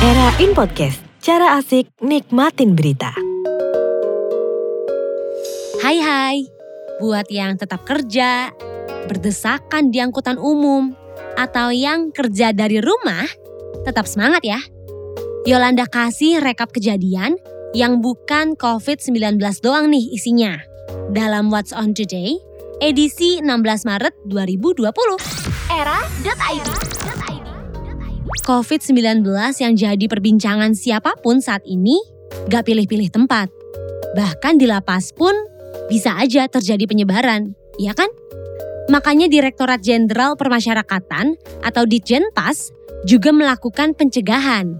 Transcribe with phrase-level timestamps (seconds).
[0.00, 3.12] Era in Podcast, cara asik nikmatin berita.
[5.84, 6.36] Hai hai,
[7.04, 8.48] buat yang tetap kerja,
[9.12, 10.96] berdesakan di angkutan umum,
[11.36, 13.28] atau yang kerja dari rumah,
[13.84, 14.56] tetap semangat ya.
[15.44, 17.36] Yolanda kasih rekap kejadian
[17.76, 20.64] yang bukan COVID-19 doang nih isinya.
[21.12, 22.40] Dalam What's On Today,
[22.80, 24.96] edisi 16 Maret 2020.
[25.68, 26.99] Era.id
[28.46, 29.26] COVID-19
[29.58, 31.98] yang jadi perbincangan siapa pun saat ini
[32.46, 33.50] gak pilih-pilih tempat.
[34.14, 35.34] Bahkan di lapas pun
[35.90, 38.06] bisa aja terjadi penyebaran, ya kan?
[38.90, 42.70] Makanya Direktorat Jenderal Permasyarakatan atau Ditjenpas
[43.06, 44.78] juga melakukan pencegahan.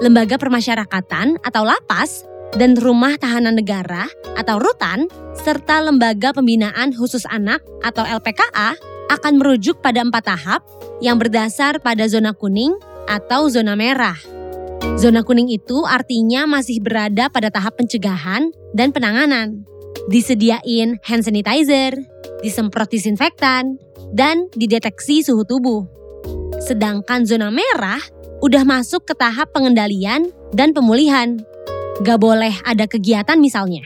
[0.00, 2.24] Lembaga Permasyarakatan atau lapas
[2.56, 8.76] dan Rumah Tahanan Negara atau Rutan serta Lembaga Pembinaan Khusus Anak atau LPKA
[9.10, 10.62] akan merujuk pada empat tahap
[11.02, 12.70] yang berdasar pada zona kuning
[13.10, 14.16] atau zona merah.
[14.96, 19.66] Zona kuning itu artinya masih berada pada tahap pencegahan dan penanganan.
[20.08, 21.92] Disediain hand sanitizer,
[22.40, 23.76] disemprot disinfektan,
[24.14, 25.84] dan dideteksi suhu tubuh.
[26.62, 28.00] Sedangkan zona merah
[28.40, 31.36] udah masuk ke tahap pengendalian dan pemulihan.
[32.00, 33.84] Gak boleh ada kegiatan misalnya.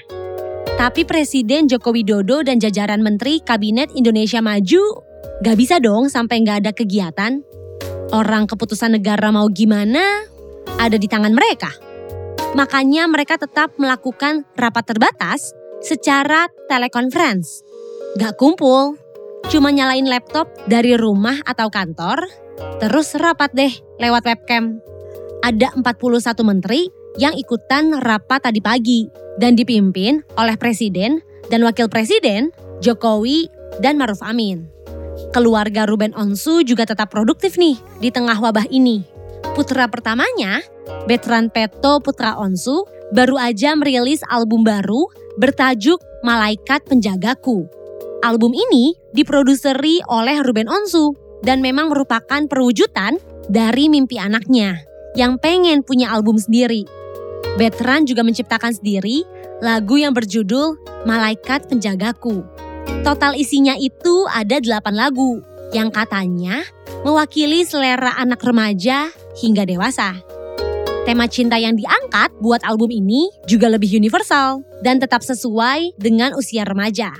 [0.74, 5.03] Tapi Presiden Joko Widodo dan jajaran Menteri Kabinet Indonesia Maju
[5.42, 7.42] gak bisa dong sampai gak ada kegiatan.
[8.14, 10.28] Orang keputusan negara mau gimana
[10.78, 11.72] ada di tangan mereka.
[12.54, 15.50] Makanya mereka tetap melakukan rapat terbatas
[15.82, 17.66] secara telekonferensi.
[18.14, 18.94] Gak kumpul,
[19.50, 22.30] cuma nyalain laptop dari rumah atau kantor,
[22.78, 24.78] terus rapat deh lewat webcam.
[25.42, 32.54] Ada 41 menteri yang ikutan rapat tadi pagi dan dipimpin oleh Presiden dan Wakil Presiden
[32.80, 33.50] Jokowi
[33.82, 34.70] dan Maruf Amin.
[35.34, 39.02] Keluarga Ruben Onsu juga tetap produktif nih di tengah wabah ini.
[39.54, 40.62] Putra pertamanya,
[41.06, 45.06] Betran Peto Putra Onsu, baru aja merilis album baru
[45.38, 47.66] bertajuk Malaikat Penjagaku.
[48.24, 51.12] Album ini diproduseri oleh Ruben Onsu
[51.44, 53.20] dan memang merupakan perwujudan
[53.52, 54.80] dari mimpi anaknya
[55.14, 56.88] yang pengen punya album sendiri.
[57.60, 59.22] Betran juga menciptakan sendiri
[59.62, 62.42] lagu yang berjudul Malaikat Penjagaku.
[63.04, 66.64] Total isinya itu ada 8 lagu yang katanya
[67.04, 70.16] mewakili selera anak remaja hingga dewasa.
[71.04, 76.64] Tema cinta yang diangkat buat album ini juga lebih universal dan tetap sesuai dengan usia
[76.64, 77.12] remaja.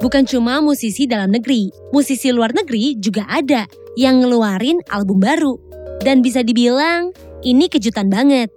[0.00, 3.68] Bukan cuma musisi dalam negeri, musisi luar negeri juga ada
[4.00, 5.60] yang ngeluarin album baru.
[6.00, 7.12] Dan bisa dibilang
[7.44, 8.48] ini kejutan banget.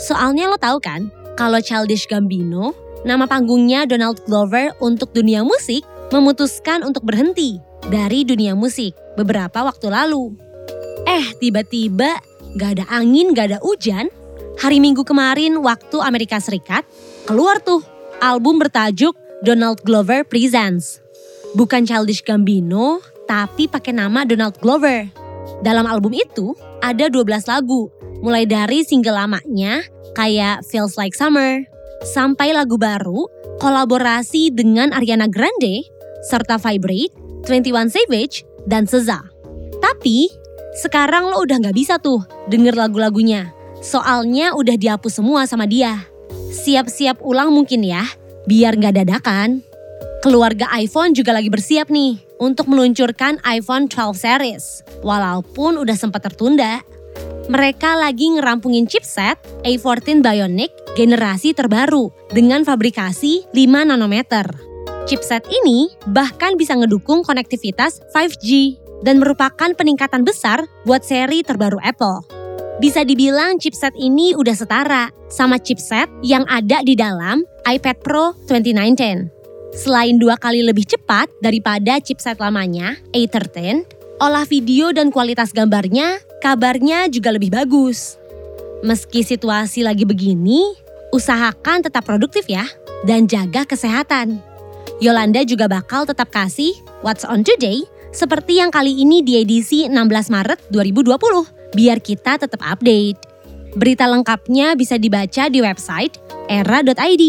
[0.00, 2.72] Soalnya lo tahu kan, kalau Childish Gambino,
[3.04, 9.88] nama panggungnya Donald Glover untuk dunia musik, memutuskan untuk berhenti dari dunia musik beberapa waktu
[9.88, 10.36] lalu.
[11.08, 12.20] Eh, tiba-tiba
[12.56, 14.12] gak ada angin, gak ada hujan.
[14.60, 16.84] Hari Minggu kemarin waktu Amerika Serikat,
[17.24, 17.80] keluar tuh
[18.20, 21.00] album bertajuk Donald Glover Presents.
[21.56, 25.08] Bukan Childish Gambino, tapi pakai nama Donald Glover.
[25.64, 26.52] Dalam album itu
[26.84, 27.88] ada 12 lagu,
[28.20, 29.80] mulai dari single lamanya
[30.12, 31.64] kayak Feels Like Summer,
[32.04, 33.28] sampai lagu baru
[33.60, 35.84] kolaborasi dengan Ariana Grande,
[36.24, 37.12] serta Vibrate,
[37.44, 39.20] 21 Savage, dan SZA.
[39.80, 40.28] Tapi
[40.80, 43.52] sekarang lo udah gak bisa tuh denger lagu-lagunya.
[43.80, 46.04] Soalnya udah dihapus semua sama dia.
[46.52, 48.04] Siap-siap ulang mungkin ya,
[48.44, 49.64] biar gak dadakan.
[50.20, 54.64] Keluarga iPhone juga lagi bersiap nih untuk meluncurkan iPhone 12 series.
[55.00, 56.84] Walaupun udah sempat tertunda.
[57.50, 59.34] Mereka lagi ngerampungin chipset
[59.66, 64.46] A14 Bionic generasi terbaru dengan fabrikasi 5 nanometer.
[65.10, 72.22] Chipset ini bahkan bisa ngedukung konektivitas 5G dan merupakan peningkatan besar buat seri terbaru Apple.
[72.78, 79.74] Bisa dibilang chipset ini udah setara sama chipset yang ada di dalam iPad Pro 2019.
[79.74, 83.82] Selain dua kali lebih cepat daripada chipset lamanya, A13,
[84.22, 88.16] olah video dan kualitas gambarnya kabarnya juga lebih bagus.
[88.80, 90.72] Meski situasi lagi begini,
[91.12, 92.64] usahakan tetap produktif ya
[93.04, 94.40] dan jaga kesehatan.
[95.00, 96.72] Yolanda juga bakal tetap kasih
[97.04, 99.94] What's on Today seperti yang kali ini di edisi 16
[100.32, 103.20] Maret 2020 biar kita tetap update.
[103.78, 106.18] Berita lengkapnya bisa dibaca di website
[106.50, 107.22] era.id.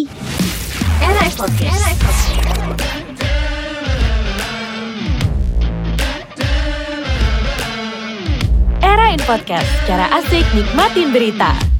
[1.01, 2.30] Era Podcast.
[9.19, 11.70] Podcast, cara asik nikmatin berita.